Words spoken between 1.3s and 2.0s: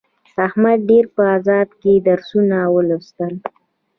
عذاب کې